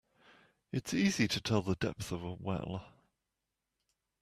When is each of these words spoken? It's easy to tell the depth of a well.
It's 0.71 0.95
easy 0.95 1.27
to 1.27 1.39
tell 1.39 1.61
the 1.61 1.75
depth 1.75 2.11
of 2.11 2.23
a 2.23 2.33
well. 2.33 2.87